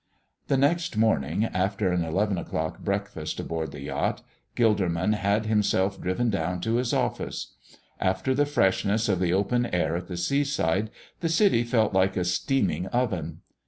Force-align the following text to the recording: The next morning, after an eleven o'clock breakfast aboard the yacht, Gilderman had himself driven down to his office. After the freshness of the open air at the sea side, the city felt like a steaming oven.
The 0.47 0.57
next 0.57 0.97
morning, 0.97 1.45
after 1.45 1.91
an 1.91 2.03
eleven 2.03 2.39
o'clock 2.39 2.79
breakfast 2.79 3.39
aboard 3.39 3.69
the 3.71 3.81
yacht, 3.83 4.23
Gilderman 4.55 5.13
had 5.13 5.45
himself 5.45 6.01
driven 6.01 6.31
down 6.31 6.59
to 6.61 6.77
his 6.77 6.91
office. 6.91 7.53
After 7.99 8.33
the 8.33 8.47
freshness 8.47 9.07
of 9.07 9.19
the 9.19 9.31
open 9.33 9.67
air 9.67 9.95
at 9.95 10.07
the 10.07 10.17
sea 10.17 10.43
side, 10.43 10.89
the 11.19 11.29
city 11.29 11.63
felt 11.63 11.93
like 11.93 12.17
a 12.17 12.25
steaming 12.25 12.87
oven. 12.87 13.41